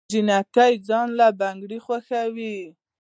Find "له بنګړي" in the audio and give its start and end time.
1.19-1.79